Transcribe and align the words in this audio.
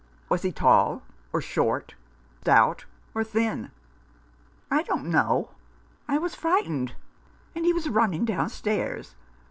"Was 0.29 0.41
he 0.41 0.51
tall 0.51 1.03
or 1.31 1.41
short, 1.41 1.93
stout 2.39 2.85
or 3.13 3.23
thin?"" 3.23 3.69
I 4.71 4.81
don't 4.81 5.05
know. 5.05 5.51
I 6.07 6.17
was 6.17 6.33
frightened, 6.33 6.93
and 7.55 7.65
he 7.65 7.71
was 7.73 7.87
running 7.87 8.25
downstairs. 8.25 9.13